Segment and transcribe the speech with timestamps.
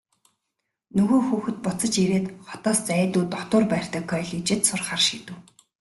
[0.95, 5.37] Нөгөө хүүхэд буцаж ирээд хотоос зайдуу дотуур байртай коллежид сурахаар шийдэв.